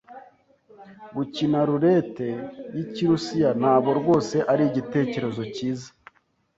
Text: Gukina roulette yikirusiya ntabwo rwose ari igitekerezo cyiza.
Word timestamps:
Gukina 1.15 1.59
roulette 1.67 2.27
yikirusiya 2.75 3.49
ntabwo 3.59 3.89
rwose 3.99 4.35
ari 4.51 4.63
igitekerezo 4.69 5.41
cyiza. 5.55 5.89